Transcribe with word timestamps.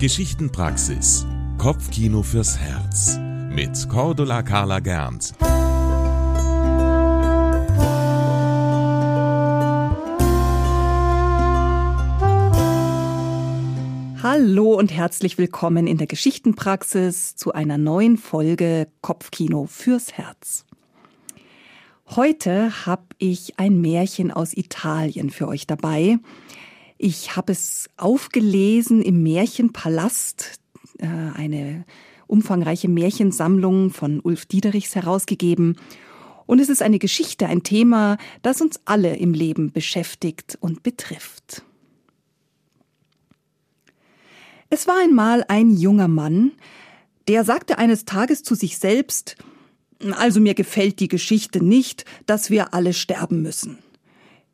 Geschichtenpraxis. 0.00 1.26
Kopfkino 1.58 2.22
fürs 2.22 2.56
Herz. 2.56 3.18
Mit 3.50 3.86
Cordula 3.90 4.42
Carla 4.42 4.80
Gernt. 4.80 5.34
Hallo 14.22 14.72
und 14.72 14.90
herzlich 14.90 15.36
willkommen 15.36 15.86
in 15.86 15.98
der 15.98 16.06
Geschichtenpraxis 16.06 17.36
zu 17.36 17.52
einer 17.52 17.76
neuen 17.76 18.16
Folge 18.16 18.88
Kopfkino 19.02 19.66
fürs 19.66 20.14
Herz. 20.14 20.64
Heute 22.16 22.86
habe 22.86 23.04
ich 23.18 23.58
ein 23.58 23.82
Märchen 23.82 24.30
aus 24.30 24.56
Italien 24.56 25.28
für 25.28 25.46
euch 25.46 25.66
dabei. 25.66 26.16
Ich 27.02 27.34
habe 27.34 27.52
es 27.52 27.88
aufgelesen 27.96 29.00
im 29.00 29.22
Märchenpalast, 29.22 30.60
äh, 30.98 31.06
eine 31.06 31.86
umfangreiche 32.26 32.90
Märchensammlung 32.90 33.88
von 33.88 34.20
Ulf 34.20 34.44
Diederichs 34.44 34.94
herausgegeben. 34.94 35.76
Und 36.44 36.58
es 36.58 36.68
ist 36.68 36.82
eine 36.82 36.98
Geschichte, 36.98 37.46
ein 37.46 37.62
Thema, 37.62 38.18
das 38.42 38.60
uns 38.60 38.80
alle 38.84 39.16
im 39.16 39.32
Leben 39.32 39.72
beschäftigt 39.72 40.58
und 40.60 40.82
betrifft. 40.82 41.62
Es 44.68 44.86
war 44.86 45.00
einmal 45.00 45.42
ein 45.48 45.70
junger 45.70 46.08
Mann, 46.08 46.52
der 47.28 47.44
sagte 47.44 47.78
eines 47.78 48.04
Tages 48.04 48.42
zu 48.42 48.54
sich 48.54 48.76
selbst, 48.76 49.36
also 50.18 50.38
mir 50.38 50.52
gefällt 50.52 51.00
die 51.00 51.08
Geschichte 51.08 51.64
nicht, 51.64 52.04
dass 52.26 52.50
wir 52.50 52.74
alle 52.74 52.92
sterben 52.92 53.40
müssen. 53.40 53.78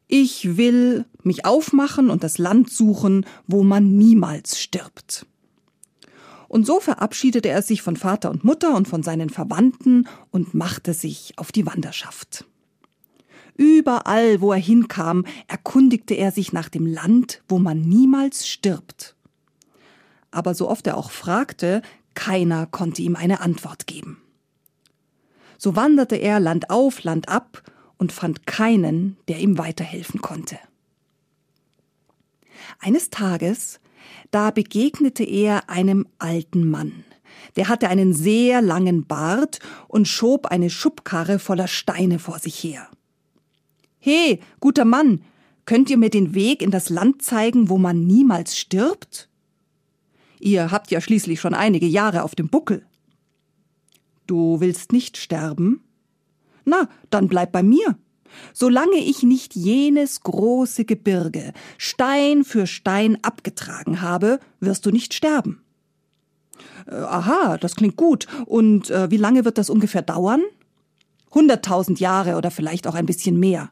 Ich 0.09 0.57
will 0.57 1.05
mich 1.23 1.45
aufmachen 1.45 2.11
und 2.11 2.23
das 2.23 2.39
Land 2.39 2.71
suchen, 2.71 3.27
wo 3.47 3.63
man 3.65 3.97
niemals 3.97 4.61
stirbt. 4.61 5.27
Und 6.49 6.65
so 6.65 6.79
verabschiedete 6.79 7.49
er 7.49 7.63
sich 7.63 7.83
von 7.83 7.97
Vater 7.97 8.31
und 8.31 8.45
Mutter 8.45 8.75
und 8.77 8.87
von 8.87 9.03
seinen 9.03 9.31
Verwandten 9.31 10.07
und 10.31 10.55
machte 10.55 10.95
sich 10.95 11.33
auf 11.37 11.51
die 11.51 11.67
Wanderschaft. 11.67 12.45
Überall, 13.57 14.41
wo 14.41 14.53
er 14.53 14.61
hinkam, 14.61 15.25
erkundigte 15.49 16.15
er 16.15 16.31
sich 16.31 16.53
nach 16.53 16.69
dem 16.69 16.87
Land, 16.87 17.43
wo 17.49 17.59
man 17.59 17.81
niemals 17.81 18.47
stirbt 18.47 19.17
aber 20.37 20.55
so 20.55 20.69
oft 20.69 20.87
er 20.87 20.99
auch 20.99 21.11
fragte, 21.11 21.81
keiner 22.15 22.67
konnte 22.67 23.01
ihm 23.01 23.17
eine 23.17 23.41
Antwort 23.41 23.87
geben. 23.87 24.21
So 25.57 25.75
wanderte 25.77 26.17
er 26.17 26.41
Land 26.41 26.69
auf, 26.69 27.03
Land 27.03 27.31
ab 27.31 27.63
und 27.99 28.13
fand 28.13 28.47
keinen, 28.47 29.17
der 29.29 29.39
ihm 29.39 29.59
weiterhelfen 29.59 30.21
konnte. 30.21 30.59
Eines 32.79 33.11
Tages, 33.11 33.81
da 34.31 34.51
begegnete 34.51 35.25
er 35.25 35.71
einem 35.71 36.07
alten 36.19 36.69
Mann. 36.69 37.05
Der 37.57 37.69
hatte 37.69 37.89
einen 37.89 38.13
sehr 38.13 38.63
langen 38.63 39.07
Bart 39.07 39.61
und 39.89 40.09
schob 40.09 40.47
eine 40.47 40.71
Schubkarre 40.71 41.39
voller 41.39 41.69
Steine 41.69 42.19
vor 42.19 42.39
sich 42.39 42.63
her. 42.63 42.89
He, 43.99 44.41
guter 44.61 44.85
Mann, 44.85 45.23
könnt 45.65 45.91
ihr 45.91 45.97
mir 45.97 46.11
den 46.11 46.35
Weg 46.35 46.63
in 46.63 46.71
das 46.71 46.91
Land 46.91 47.23
zeigen, 47.23 47.69
wo 47.69 47.79
man 47.79 48.07
niemals 48.07 48.57
stirbt? 48.57 49.29
Ihr 50.39 50.71
habt 50.71 50.91
ja 50.91 51.01
schließlich 51.01 51.41
schon 51.41 51.55
einige 51.55 51.87
Jahre 51.87 52.23
auf 52.23 52.35
dem 52.35 52.49
Buckel. 52.49 52.87
Du 54.27 54.61
willst 54.61 54.93
nicht 54.93 55.17
sterben? 55.17 55.81
Na, 56.67 56.89
dann 57.11 57.29
bleib 57.29 57.53
bei 57.53 57.63
mir. 57.63 57.97
Solange 58.53 58.99
ich 58.99 59.23
nicht 59.23 59.55
jenes 59.55 60.21
große 60.21 60.85
Gebirge 60.85 61.53
Stein 61.79 62.45
für 62.45 62.67
Stein 62.67 63.19
abgetragen 63.23 64.03
habe, 64.03 64.41
wirst 64.61 64.85
du 64.85 64.91
nicht 64.91 65.15
sterben. 65.15 65.63
Äh, 66.87 66.97
aha, 66.97 67.57
das 67.57 67.77
klingt 67.77 67.97
gut. 67.97 68.27
Und 68.47 68.91
äh, 68.91 69.11
wie 69.11 69.17
lange 69.17 69.45
wird 69.45 69.59
das 69.59 69.71
ungefähr 69.71 70.03
dauern? 70.03 70.43
Hunderttausend 71.33 72.01
Jahre 72.01 72.37
oder 72.37 72.51
vielleicht 72.51 72.87
auch 72.87 72.95
ein 72.95 73.07
bisschen 73.07 73.39
mehr. 73.39 73.71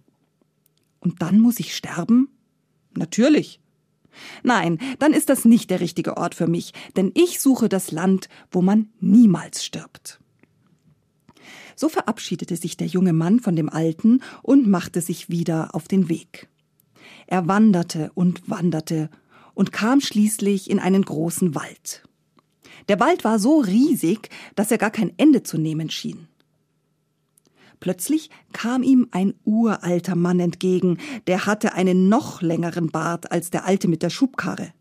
Und 1.01 1.21
dann 1.21 1.41
muss 1.41 1.61
ich 1.61 1.77
sterben? 1.77 2.29
Natürlich. 2.97 3.61
Nein, 4.45 4.79
dann 5.01 5.13
ist 5.13 5.29
das 5.29 5.45
nicht 5.45 5.71
der 5.71 5.81
richtige 5.81 6.17
Ort 6.17 6.37
für 6.37 6.47
mich, 6.47 6.73
denn 6.97 7.11
ich 7.15 7.41
suche 7.41 7.69
das 7.69 7.91
Land, 7.91 8.29
wo 8.53 8.63
man 8.63 8.91
niemals 9.01 9.65
stirbt. 9.65 10.21
So 11.77 11.89
verabschiedete 11.89 12.57
sich 12.57 12.77
der 12.77 12.87
junge 12.87 13.13
Mann 13.13 13.41
von 13.41 13.57
dem 13.57 13.69
Alten 13.69 14.21
und 14.43 14.69
machte 14.69 15.01
sich 15.01 15.31
wieder 15.31 15.75
auf 15.75 15.89
den 15.89 16.09
Weg. 16.09 16.49
Er 17.27 17.49
wanderte 17.49 18.11
und 18.15 18.49
wanderte 18.49 19.11
und 19.55 19.73
kam 19.73 20.01
schließlich 20.01 20.71
in 20.71 20.79
einen 20.79 21.03
großen 21.03 21.55
Wald. 21.55 22.03
Der 22.89 23.01
Wald 23.01 23.25
war 23.25 23.39
so 23.39 23.61
riesig, 23.61 24.29
dass 24.57 24.71
er 24.71 24.79
gar 24.79 24.91
kein 24.91 25.13
Ende 25.17 25.43
zu 25.43 25.59
nehmen 25.59 25.91
schien. 25.91 26.29
Plötzlich 27.81 28.31
kam 28.53 28.83
ihm 28.83 29.09
ein 29.11 29.35
uralter 29.45 30.17
Mann 30.17 30.41
entgegen, 30.41 30.99
der 31.27 31.47
hatte 31.47 31.75
einen 31.75 32.09
noch 32.09 32.41
längeren 32.41 32.89
Bart 32.89 33.31
als 33.31 33.51
der 33.51 33.65
alte 33.65 33.89
mit 33.89 34.03
der 34.03 34.11
Schubkarre. 34.11 34.73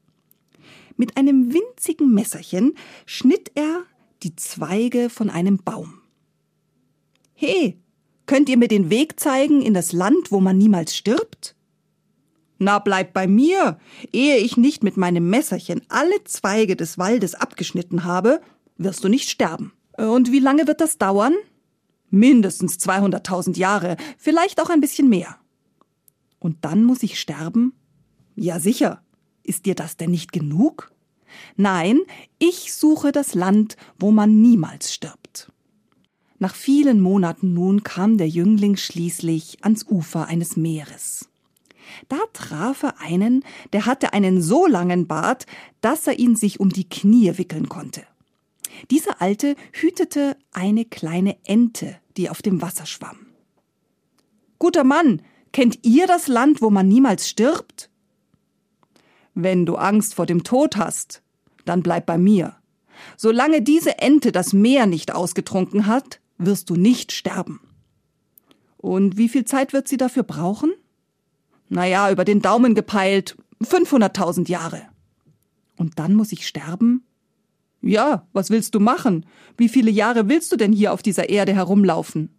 Mit 0.95 1.17
einem 1.17 1.53
winzigen 1.53 2.13
Messerchen 2.13 2.75
schnitt 3.05 3.51
er 3.55 3.83
die 4.21 4.35
Zweige 4.35 5.09
von 5.09 5.29
einem 5.29 5.57
Baum. 5.57 6.02
He, 7.43 7.77
könnt 8.25 8.47
ihr 8.47 8.57
mir 8.57 8.69
den 8.69 8.89
Weg 8.89 9.19
zeigen 9.19 9.61
in 9.61 9.73
das 9.73 9.91
Land, 9.91 10.31
wo 10.31 10.39
man 10.39 10.57
niemals 10.57 10.95
stirbt? 10.95 11.55
Na, 12.57 12.79
bleib 12.79 13.13
bei 13.13 13.27
mir. 13.27 13.77
Ehe 14.13 14.37
ich 14.37 14.55
nicht 14.55 14.83
mit 14.83 14.95
meinem 14.95 15.29
Messerchen 15.29 15.81
alle 15.89 16.23
Zweige 16.23 16.75
des 16.75 16.97
Waldes 16.97 17.35
abgeschnitten 17.35 18.05
habe, 18.05 18.39
wirst 18.77 19.03
du 19.03 19.09
nicht 19.09 19.29
sterben. 19.29 19.73
Und 19.97 20.31
wie 20.31 20.39
lange 20.39 20.67
wird 20.67 20.79
das 20.79 20.97
dauern? 20.97 21.33
mindestens 22.13 22.77
200.000 22.77 23.57
Jahre, 23.57 23.97
vielleicht 24.19 24.61
auch 24.61 24.69
ein 24.69 24.81
bisschen 24.81 25.09
mehr. 25.09 25.35
Und 26.37 26.63
dann 26.63 26.83
muss 26.83 27.01
ich 27.01 27.19
sterben? 27.19 27.73
Ja 28.35 28.59
sicher. 28.59 29.01
Ist 29.41 29.65
dir 29.65 29.73
das 29.73 29.97
denn 29.97 30.11
nicht 30.11 30.31
genug? 30.31 30.91
Nein, 31.55 32.01
ich 32.37 32.73
suche 32.73 33.11
das 33.11 33.33
Land, 33.33 33.77
wo 33.97 34.11
man 34.11 34.41
niemals 34.41 34.93
stirbt. 34.93 35.22
Nach 36.43 36.55
vielen 36.55 36.99
Monaten 36.99 37.53
nun 37.53 37.83
kam 37.83 38.17
der 38.17 38.27
Jüngling 38.27 38.75
schließlich 38.75 39.59
ans 39.61 39.85
Ufer 39.89 40.27
eines 40.27 40.57
Meeres. 40.57 41.29
Da 42.09 42.17
traf 42.33 42.83
er 42.83 42.99
einen, 42.99 43.45
der 43.71 43.85
hatte 43.85 44.11
einen 44.11 44.41
so 44.41 44.67
langen 44.67 45.07
Bart, 45.07 45.45
dass 45.79 46.05
er 46.05 46.19
ihn 46.19 46.35
sich 46.35 46.59
um 46.59 46.67
die 46.67 46.89
Knie 46.89 47.37
wickeln 47.37 47.69
konnte. 47.69 48.03
Dieser 48.91 49.21
Alte 49.21 49.55
hütete 49.71 50.35
eine 50.51 50.83
kleine 50.83 51.37
Ente, 51.45 51.95
die 52.17 52.29
auf 52.29 52.41
dem 52.41 52.61
Wasser 52.61 52.87
schwamm. 52.87 53.19
Guter 54.59 54.83
Mann, 54.83 55.21
kennt 55.53 55.79
ihr 55.83 56.07
das 56.07 56.27
Land, 56.27 56.61
wo 56.61 56.69
man 56.69 56.89
niemals 56.89 57.29
stirbt? 57.29 57.89
Wenn 59.33 59.65
du 59.65 59.77
Angst 59.77 60.13
vor 60.13 60.25
dem 60.25 60.43
Tod 60.43 60.75
hast, 60.75 61.21
dann 61.63 61.83
bleib 61.83 62.05
bei 62.05 62.17
mir. 62.17 62.57
Solange 63.15 63.61
diese 63.61 63.99
Ente 63.99 64.33
das 64.33 64.51
Meer 64.51 64.87
nicht 64.87 65.15
ausgetrunken 65.15 65.87
hat, 65.87 66.19
wirst 66.37 66.69
du 66.69 66.75
nicht 66.75 67.11
sterben. 67.11 67.59
Und 68.77 69.17
wie 69.17 69.29
viel 69.29 69.45
Zeit 69.45 69.73
wird 69.73 69.87
sie 69.87 69.97
dafür 69.97 70.23
brauchen? 70.23 70.73
Naja, 71.69 72.11
über 72.11 72.25
den 72.25 72.41
Daumen 72.41 72.75
gepeilt, 72.75 73.37
500.000 73.61 74.49
Jahre. 74.49 74.81
Und 75.77 75.99
dann 75.99 76.13
muss 76.13 76.31
ich 76.31 76.47
sterben? 76.47 77.05
Ja, 77.81 78.27
was 78.33 78.49
willst 78.49 78.75
du 78.75 78.79
machen? 78.79 79.25
Wie 79.57 79.69
viele 79.69 79.91
Jahre 79.91 80.29
willst 80.29 80.51
du 80.51 80.55
denn 80.55 80.71
hier 80.71 80.93
auf 80.93 81.01
dieser 81.01 81.29
Erde 81.29 81.53
herumlaufen? 81.53 82.29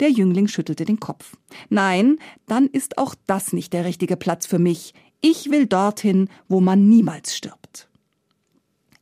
Der 0.00 0.10
Jüngling 0.10 0.48
schüttelte 0.48 0.84
den 0.84 1.00
Kopf. 1.00 1.36
Nein, 1.68 2.18
dann 2.46 2.66
ist 2.66 2.98
auch 2.98 3.14
das 3.26 3.52
nicht 3.52 3.72
der 3.72 3.84
richtige 3.84 4.16
Platz 4.16 4.46
für 4.46 4.58
mich. 4.58 4.92
Ich 5.20 5.50
will 5.50 5.66
dorthin, 5.66 6.28
wo 6.48 6.60
man 6.60 6.88
niemals 6.88 7.36
stirbt. 7.36 7.88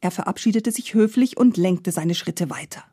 Er 0.00 0.10
verabschiedete 0.10 0.70
sich 0.70 0.94
höflich 0.94 1.36
und 1.36 1.56
lenkte 1.56 1.92
seine 1.92 2.14
Schritte 2.14 2.50
weiter. 2.50 2.84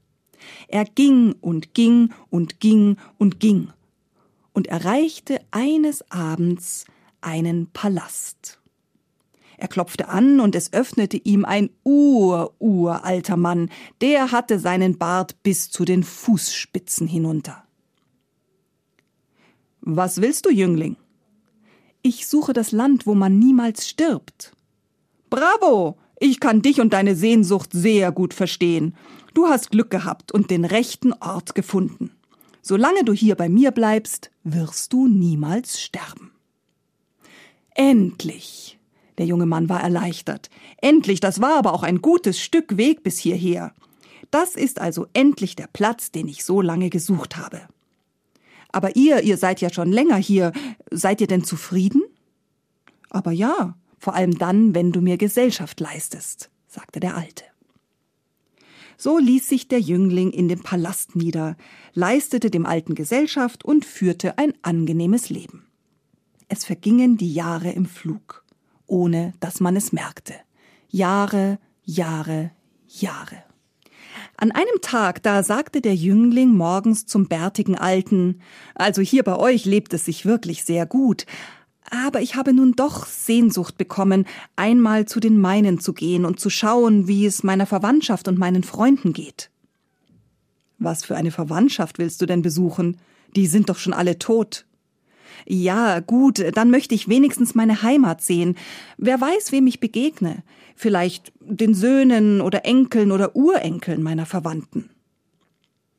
Er 0.67 0.85
ging 0.85 1.33
und 1.41 1.73
ging 1.73 2.13
und 2.29 2.59
ging 2.59 2.97
und 3.17 3.39
ging 3.39 3.69
und 4.53 4.67
erreichte 4.67 5.39
eines 5.51 6.09
Abends 6.11 6.85
einen 7.21 7.67
Palast. 7.71 8.59
Er 9.57 9.67
klopfte 9.67 10.07
an 10.07 10.39
und 10.39 10.55
es 10.55 10.71
öffnete 10.71 11.17
ihm 11.17 11.43
ein 11.43 11.69
ur-uralter 11.83 13.35
Mann, 13.35 13.69
der 13.99 14.31
hatte 14.31 14.57
seinen 14.57 14.97
Bart 14.97 15.41
bis 15.43 15.69
zu 15.69 15.83
den 15.83 16.03
Fußspitzen 16.03 17.07
hinunter. 17.07 17.65
Was 19.81 20.21
willst 20.21 20.45
du, 20.45 20.49
Jüngling? 20.49 20.95
Ich 22.01 22.27
suche 22.27 22.53
das 22.53 22.71
Land, 22.71 23.05
wo 23.05 23.15
man 23.15 23.37
niemals 23.37 23.87
stirbt. 23.87 24.53
Bravo! 25.29 25.97
Ich 26.19 26.39
kann 26.39 26.61
dich 26.61 26.81
und 26.81 26.93
deine 26.93 27.15
Sehnsucht 27.15 27.69
sehr 27.71 28.11
gut 28.11 28.33
verstehen. 28.33 28.95
Du 29.33 29.47
hast 29.47 29.71
Glück 29.71 29.89
gehabt 29.89 30.31
und 30.31 30.51
den 30.51 30.65
rechten 30.65 31.13
Ort 31.13 31.55
gefunden. 31.55 32.11
Solange 32.61 33.03
du 33.03 33.13
hier 33.13 33.35
bei 33.35 33.47
mir 33.47 33.71
bleibst, 33.71 34.31
wirst 34.43 34.91
du 34.91 35.07
niemals 35.07 35.81
sterben. 35.81 36.31
Endlich! 37.73 38.77
Der 39.17 39.25
junge 39.25 39.45
Mann 39.45 39.67
war 39.69 39.81
erleichtert. 39.81 40.49
Endlich, 40.81 41.19
das 41.19 41.41
war 41.41 41.57
aber 41.57 41.73
auch 41.73 41.83
ein 41.83 42.01
gutes 42.01 42.39
Stück 42.39 42.77
Weg 42.77 43.03
bis 43.03 43.17
hierher. 43.17 43.73
Das 44.31 44.55
ist 44.55 44.79
also 44.79 45.07
endlich 45.13 45.55
der 45.55 45.67
Platz, 45.67 46.11
den 46.11 46.27
ich 46.27 46.45
so 46.45 46.61
lange 46.61 46.89
gesucht 46.89 47.35
habe. 47.37 47.61
Aber 48.71 48.95
ihr, 48.95 49.21
ihr 49.21 49.37
seid 49.37 49.61
ja 49.61 49.71
schon 49.71 49.91
länger 49.91 50.17
hier. 50.17 50.51
Seid 50.91 51.21
ihr 51.21 51.27
denn 51.27 51.43
zufrieden? 51.43 52.03
Aber 53.09 53.31
ja, 53.31 53.75
vor 53.99 54.15
allem 54.15 54.37
dann, 54.37 54.73
wenn 54.73 54.91
du 54.91 55.01
mir 55.01 55.17
Gesellschaft 55.17 55.79
leistest, 55.79 56.49
sagte 56.67 56.99
der 56.99 57.15
Alte. 57.15 57.43
So 58.97 59.17
ließ 59.17 59.47
sich 59.47 59.67
der 59.67 59.79
Jüngling 59.79 60.31
in 60.31 60.49
dem 60.49 60.61
Palast 60.61 61.15
nieder, 61.15 61.55
leistete 61.93 62.49
dem 62.49 62.65
Alten 62.65 62.95
Gesellschaft 62.95 63.63
und 63.63 63.85
führte 63.85 64.37
ein 64.37 64.53
angenehmes 64.61 65.29
Leben. 65.29 65.67
Es 66.49 66.65
vergingen 66.65 67.15
die 67.15 67.33
Jahre 67.33 67.71
im 67.71 67.85
Flug, 67.85 68.43
ohne 68.87 69.33
dass 69.39 69.59
man 69.59 69.75
es 69.75 69.93
merkte. 69.93 70.33
Jahre, 70.89 71.59
Jahre, 71.83 72.51
Jahre. 72.87 73.43
An 74.35 74.51
einem 74.51 74.81
Tag, 74.81 75.21
da 75.23 75.43
sagte 75.43 75.81
der 75.81 75.95
Jüngling 75.95 76.49
morgens 76.49 77.05
zum 77.05 77.27
bärtigen 77.27 77.77
Alten, 77.77 78.41
also 78.73 79.01
hier 79.01 79.23
bei 79.23 79.35
euch 79.35 79.65
lebt 79.65 79.93
es 79.93 80.05
sich 80.05 80.25
wirklich 80.25 80.63
sehr 80.63 80.85
gut, 80.85 81.25
aber 81.91 82.21
ich 82.21 82.35
habe 82.35 82.53
nun 82.53 82.73
doch 82.73 83.05
Sehnsucht 83.05 83.77
bekommen, 83.77 84.25
einmal 84.55 85.05
zu 85.05 85.19
den 85.19 85.39
meinen 85.39 85.79
zu 85.79 85.93
gehen 85.93 86.25
und 86.25 86.39
zu 86.39 86.49
schauen, 86.49 87.07
wie 87.07 87.25
es 87.25 87.43
meiner 87.43 87.65
Verwandtschaft 87.65 88.27
und 88.27 88.37
meinen 88.37 88.63
Freunden 88.63 89.13
geht. 89.13 89.49
Was 90.77 91.03
für 91.03 91.15
eine 91.15 91.31
Verwandtschaft 91.31 91.99
willst 91.99 92.21
du 92.21 92.25
denn 92.25 92.41
besuchen? 92.41 92.97
Die 93.35 93.47
sind 93.47 93.69
doch 93.69 93.77
schon 93.77 93.93
alle 93.93 94.17
tot. 94.17 94.65
Ja, 95.45 95.99
gut, 95.99 96.43
dann 96.55 96.69
möchte 96.69 96.95
ich 96.95 97.09
wenigstens 97.09 97.55
meine 97.55 97.81
Heimat 97.81 98.21
sehen. 98.21 98.55
Wer 98.97 99.19
weiß, 99.19 99.51
wem 99.51 99.67
ich 99.67 99.79
begegne. 99.79 100.43
Vielleicht 100.75 101.33
den 101.39 101.73
Söhnen 101.73 102.41
oder 102.41 102.65
Enkeln 102.65 103.11
oder 103.11 103.35
Urenkeln 103.35 104.01
meiner 104.01 104.25
Verwandten. 104.25 104.89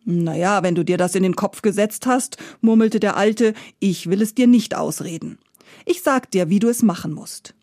Naja, 0.05 0.63
wenn 0.63 0.75
du 0.75 0.85
dir 0.85 0.97
das 0.97 1.15
in 1.15 1.23
den 1.23 1.37
Kopf 1.37 1.63
gesetzt 1.63 2.07
hast, 2.07 2.39
murmelte 2.61 3.01
der 3.01 3.17
Alte, 3.17 3.55
ich 3.79 4.09
will 4.09 4.23
es 4.23 4.35
dir 4.35 4.47
nicht 4.47 4.75
ausreden. 4.75 5.39
Ich 5.87 6.03
sag 6.03 6.31
dir, 6.31 6.49
wie 6.49 6.59
du 6.59 6.69
es 6.69 6.83
machen 6.83 7.13
musst. 7.13 7.55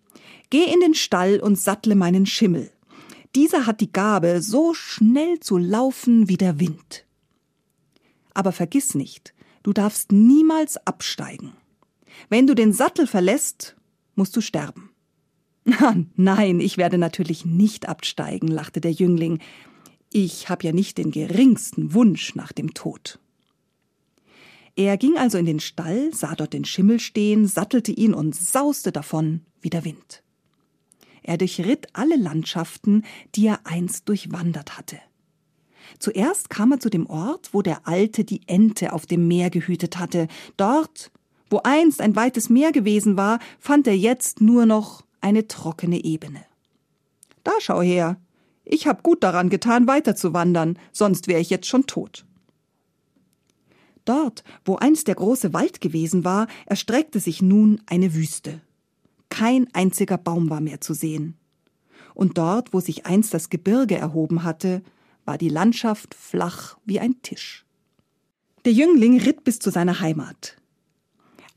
Geh 0.50 0.64
in 0.64 0.80
den 0.80 0.94
Stall 0.94 1.40
und 1.40 1.58
sattle 1.58 1.96
meinen 1.96 2.26
Schimmel. 2.26 2.72
Dieser 3.36 3.66
hat 3.66 3.82
die 3.82 3.92
Gabe, 3.92 4.42
so 4.42 4.74
schnell 4.74 5.40
zu 5.40 5.58
laufen 5.58 6.30
wie 6.30 6.38
der 6.38 6.60
Wind. 6.60 7.06
Aber 8.34 8.52
vergiss 8.52 8.96
nicht, 8.96 9.34
du 9.64 9.74
darfst 9.74 10.12
niemals 10.12 10.78
absteigen. 10.88 11.54
Wenn 12.30 12.48
du 12.48 12.56
den 12.56 12.74
Sattel 12.74 13.08
verlässt, 13.08 13.76
musst 14.16 14.36
du 14.36 14.42
sterben. 14.42 14.90
Nein, 16.16 16.60
ich 16.60 16.78
werde 16.78 16.98
natürlich 16.98 17.46
nicht 17.46 17.90
absteigen, 17.90 18.48
lachte 18.48 18.80
der 18.80 18.92
Jüngling. 18.92 19.40
Ich 20.12 20.50
habe 20.50 20.66
ja 20.66 20.72
nicht 20.72 20.98
den 20.98 21.12
geringsten 21.12 21.94
Wunsch 21.94 22.36
nach 22.36 22.54
dem 22.54 22.74
Tod. 22.74 23.20
Er 24.78 24.96
ging 24.98 25.18
also 25.18 25.40
in 25.40 25.48
den 25.48 25.60
Stall, 25.60 26.14
sah 26.14 26.36
dort 26.36 26.54
den 26.54 26.64
Schimmel 26.64 27.00
stehen, 27.00 27.48
sattelte 27.48 27.92
ihn 27.92 28.14
und 28.14 28.36
sauste 28.36 28.92
davon 28.92 29.42
wie 29.60 29.72
der 29.72 29.84
Wind. 29.84 30.22
Er 31.24 31.40
durchritt 31.40 31.88
alle 31.94 32.16
Landschaften, 32.16 33.04
die 33.34 33.48
er 33.48 33.62
einst 33.64 34.08
durchwandert 34.08 34.78
hatte. 34.78 35.00
Zuerst 35.98 36.52
kam 36.52 36.74
er 36.74 36.80
zu 36.80 36.92
dem 36.92 37.08
Ort, 37.08 37.50
wo 37.54 37.64
der 37.64 37.88
Alte 37.88 38.24
die 38.24 38.42
Ente 38.46 38.94
auf 38.94 39.08
dem 39.08 39.28
Meer 39.28 39.50
gehütet 39.50 39.98
hatte. 39.98 40.28
Dort, 40.58 41.12
wo 41.50 41.62
einst 41.64 42.00
ein 42.00 42.16
weites 42.16 42.50
Meer 42.50 42.72
gewesen 42.72 43.18
war, 43.18 43.40
fand 43.60 43.88
er 43.88 43.98
jetzt 43.98 44.42
nur 44.42 44.68
noch 44.68 45.04
eine 45.22 45.48
trockene 45.48 46.04
Ebene. 46.04 46.46
Da 47.44 47.54
schau 47.60 47.82
her. 47.82 48.18
Ich 48.64 48.86
hab 48.86 49.02
gut 49.02 49.24
daran 49.24 49.50
getan, 49.50 49.88
weiterzuwandern, 49.88 50.78
sonst 50.92 51.28
wäre 51.28 51.42
ich 51.42 51.50
jetzt 51.50 51.68
schon 51.68 51.88
tot. 51.88 52.26
Dort, 54.08 54.46
wo 54.64 54.78
einst 54.78 55.10
der 55.10 55.16
große 55.16 55.52
Wald 55.52 55.82
gewesen 55.82 56.24
war, 56.24 56.48
erstreckte 56.66 57.20
sich 57.20 57.42
nun 57.42 57.82
eine 57.88 58.14
Wüste. 58.14 58.62
Kein 59.28 59.68
einziger 59.74 60.18
Baum 60.18 60.50
war 60.50 60.62
mehr 60.62 60.80
zu 60.80 60.94
sehen. 60.94 61.36
Und 62.14 62.38
dort, 62.38 62.74
wo 62.74 62.80
sich 62.80 63.06
einst 63.06 63.34
das 63.34 63.50
Gebirge 63.50 63.98
erhoben 63.98 64.44
hatte, 64.44 64.82
war 65.26 65.38
die 65.38 65.50
Landschaft 65.50 66.16
flach 66.16 66.78
wie 66.86 67.02
ein 67.02 67.22
Tisch. 67.22 67.66
Der 68.64 68.72
Jüngling 68.72 69.20
ritt 69.20 69.44
bis 69.44 69.60
zu 69.60 69.72
seiner 69.72 70.00
Heimat. 70.00 70.56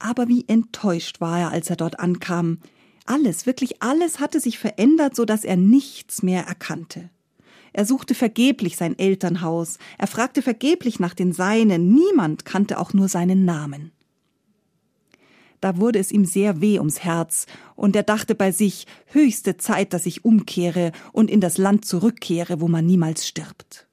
Aber 0.01 0.27
wie 0.27 0.45
enttäuscht 0.49 1.21
war 1.21 1.39
er, 1.39 1.51
als 1.51 1.71
er 1.71 1.77
dort 1.77 2.01
ankam. 2.01 2.59
Alles, 3.07 3.47
wirklich 3.47 3.81
alles 3.81 4.19
hatte 4.19 4.41
sich 4.41 4.59
verändert, 4.59 5.15
so 5.15 5.25
dass 5.25 5.45
er 5.45 5.57
nichts 5.57 6.25
mehr 6.25 6.47
erkannte. 6.47 7.11
Er 7.73 7.85
suchte 7.85 8.15
vergeblich 8.15 8.77
sein 8.77 8.99
Elternhaus, 8.99 9.79
er 9.99 10.07
fragte 10.07 10.43
vergeblich 10.43 10.99
nach 10.99 11.15
den 11.15 11.33
Seinen, 11.33 11.93
niemand 11.93 12.45
kannte 12.45 12.79
auch 12.79 12.93
nur 12.93 13.09
seinen 13.09 13.45
Namen. 13.45 13.93
Da 15.61 15.77
wurde 15.77 15.99
es 15.99 16.11
ihm 16.11 16.25
sehr 16.25 16.61
weh 16.61 16.79
ums 16.79 17.01
Herz, 17.05 17.47
und 17.77 17.95
er 17.95 18.03
dachte 18.03 18.35
bei 18.35 18.51
sich, 18.51 18.87
höchste 19.07 19.57
Zeit, 19.59 19.93
dass 19.93 20.07
ich 20.07 20.25
umkehre 20.25 20.93
und 21.13 21.31
in 21.31 21.41
das 21.41 21.59
Land 21.59 21.85
zurückkehre, 21.85 22.61
wo 22.61 22.69
man 22.69 22.87
niemals 22.87 23.27
stirbt. 23.27 23.87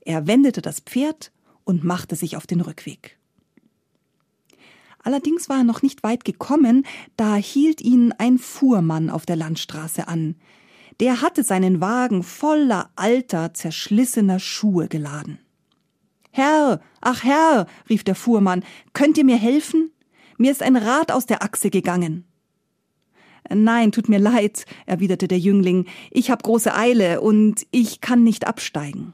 Er 0.00 0.26
wendete 0.26 0.62
das 0.62 0.80
Pferd 0.80 1.30
und 1.64 1.84
machte 1.84 2.16
sich 2.16 2.36
auf 2.36 2.46
den 2.46 2.60
Rückweg. 2.60 3.18
Allerdings 5.02 5.50
war 5.50 5.58
er 5.58 5.64
noch 5.64 5.82
nicht 5.82 6.02
weit 6.02 6.24
gekommen, 6.24 6.86
da 7.16 7.36
hielt 7.36 7.82
ihn 7.82 8.12
ein 8.12 8.38
Fuhrmann 8.38 9.10
auf 9.10 9.26
der 9.26 9.36
Landstraße 9.36 10.08
an 10.08 10.36
der 11.00 11.20
hatte 11.20 11.42
seinen 11.42 11.80
Wagen 11.80 12.22
voller 12.22 12.90
alter, 12.96 13.54
zerschlissener 13.54 14.38
Schuhe 14.38 14.88
geladen. 14.88 15.38
Herr, 16.30 16.80
ach 17.00 17.22
Herr, 17.22 17.66
rief 17.88 18.04
der 18.04 18.14
Fuhrmann, 18.14 18.64
könnt 18.92 19.18
ihr 19.18 19.24
mir 19.24 19.36
helfen? 19.36 19.92
Mir 20.36 20.50
ist 20.50 20.62
ein 20.62 20.76
Rad 20.76 21.12
aus 21.12 21.26
der 21.26 21.42
Achse 21.42 21.70
gegangen. 21.70 22.24
Nein, 23.52 23.92
tut 23.92 24.08
mir 24.08 24.18
leid, 24.18 24.64
erwiderte 24.86 25.28
der 25.28 25.38
Jüngling, 25.38 25.86
ich 26.10 26.30
hab 26.30 26.42
große 26.42 26.74
Eile 26.74 27.20
und 27.20 27.66
ich 27.70 28.00
kann 28.00 28.24
nicht 28.24 28.46
absteigen. 28.46 29.12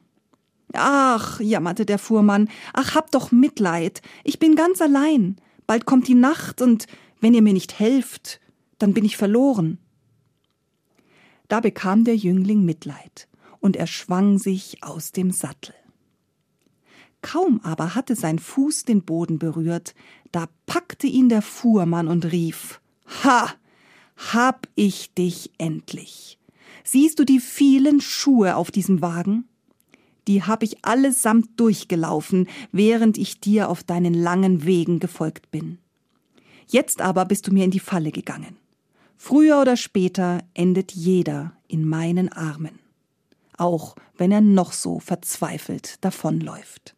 Ach, 0.73 1.41
jammerte 1.41 1.85
der 1.85 1.99
Fuhrmann, 1.99 2.49
ach, 2.73 2.94
hab 2.94 3.11
doch 3.11 3.33
Mitleid, 3.33 4.03
ich 4.23 4.38
bin 4.38 4.55
ganz 4.55 4.81
allein, 4.81 5.37
bald 5.67 5.85
kommt 5.85 6.06
die 6.06 6.15
Nacht 6.15 6.62
und 6.62 6.87
wenn 7.21 7.35
ihr 7.35 7.43
mir 7.43 7.53
nicht 7.53 7.79
helft, 7.79 8.41
dann 8.79 8.94
bin 8.94 9.05
ich 9.05 9.17
verloren. 9.17 9.79
Da 11.50 11.59
bekam 11.59 12.04
der 12.04 12.14
Jüngling 12.16 12.64
Mitleid, 12.64 13.26
und 13.59 13.75
er 13.75 13.88
schwang 13.88 14.38
sich 14.38 14.85
aus 14.85 15.11
dem 15.11 15.33
Sattel. 15.33 15.75
Kaum 17.23 17.61
aber 17.64 17.97
hatte 17.97 18.14
sein 18.14 18.38
Fuß 18.38 18.85
den 18.85 19.02
Boden 19.02 19.40
berührt, 19.40 19.97
da 20.30 20.47
packte 20.66 21.09
ihn 21.09 21.28
der 21.28 21.42
Fuhrmann 21.42 22.07
und 22.07 22.30
rief 22.30 22.80
Ha. 23.25 23.52
Hab 24.33 24.69
ich 24.76 25.12
dich 25.14 25.50
endlich. 25.59 26.38
Siehst 26.85 27.19
du 27.19 27.25
die 27.25 27.40
vielen 27.40 28.00
Schuhe 28.00 28.54
auf 28.54 28.71
diesem 28.71 29.02
Wagen? 29.02 29.49
Die 30.28 30.45
hab 30.45 30.62
ich 30.62 30.85
allesamt 30.85 31.59
durchgelaufen, 31.59 32.47
während 32.71 33.19
ich 33.19 33.40
dir 33.40 33.71
auf 33.71 33.83
deinen 33.83 34.14
langen 34.14 34.64
Wegen 34.66 35.00
gefolgt 35.00 35.50
bin. 35.50 35.78
Jetzt 36.69 37.00
aber 37.00 37.25
bist 37.25 37.49
du 37.49 37.52
mir 37.52 37.64
in 37.64 37.73
die 37.73 37.80
Falle 37.80 38.12
gegangen. 38.12 38.60
Früher 39.23 39.61
oder 39.61 39.77
später 39.77 40.39
endet 40.55 40.93
jeder 40.93 41.53
in 41.69 41.87
meinen 41.87 42.31
Armen, 42.33 42.79
auch 43.59 43.95
wenn 44.17 44.33
er 44.33 44.41
noch 44.41 44.73
so 44.73 44.99
verzweifelt 44.99 46.03
davonläuft. 46.03 46.95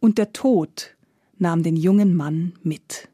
Und 0.00 0.18
der 0.18 0.32
Tod 0.32 0.96
nahm 1.38 1.62
den 1.62 1.76
jungen 1.76 2.16
Mann 2.16 2.54
mit. 2.64 3.08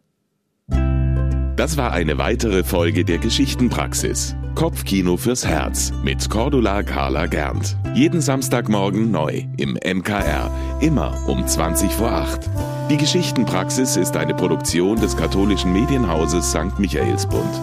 Das 1.56 1.76
war 1.76 1.92
eine 1.92 2.16
weitere 2.16 2.64
Folge 2.64 3.04
der 3.04 3.18
Geschichtenpraxis. 3.18 4.34
Kopfkino 4.54 5.18
fürs 5.18 5.46
Herz 5.46 5.92
mit 6.02 6.30
Cordula 6.30 6.82
Carla 6.82 7.26
Gernt. 7.26 7.76
Jeden 7.94 8.22
Samstagmorgen 8.22 9.10
neu 9.10 9.44
im 9.58 9.74
MKR, 9.74 10.50
immer 10.80 11.28
um 11.28 11.46
20 11.46 11.90
vor 11.92 12.12
8. 12.12 12.48
Die 12.90 12.96
Geschichtenpraxis 12.96 13.96
ist 13.96 14.16
eine 14.16 14.32
Produktion 14.32 14.98
des 14.98 15.14
katholischen 15.14 15.74
Medienhauses 15.74 16.48
St. 16.50 16.78
Michaelsbund. 16.78 17.60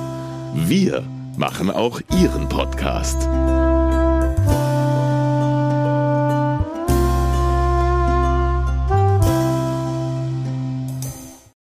Wir 0.54 1.04
machen 1.36 1.72
auch 1.72 2.00
Ihren 2.22 2.48
Podcast. 2.48 3.28